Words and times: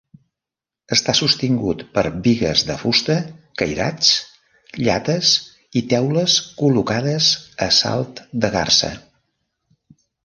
Està 0.95 1.13
sostingut 1.17 1.81
per 1.97 2.03
bigues 2.27 2.63
de 2.69 2.77
fusta, 2.83 3.17
cairats, 3.63 4.09
llates 4.87 5.35
i 5.83 5.85
teules 5.93 6.39
col·locades 6.63 7.29
a 7.67 7.69
salt 7.83 8.23
de 8.47 8.53
garsa. 8.57 8.91